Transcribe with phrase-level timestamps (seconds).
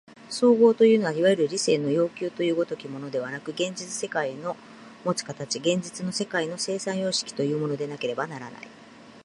[0.31, 4.57] 綜合というのはいわゆる理性の要求という如きものではなく、現実の世界の
[5.05, 8.67] もつ形、現実の世界の生産様式というものでなければならない。